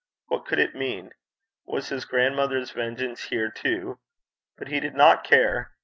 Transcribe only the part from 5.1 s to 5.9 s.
care.